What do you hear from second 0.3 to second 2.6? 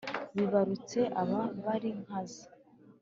bibarutse aba bali nkaza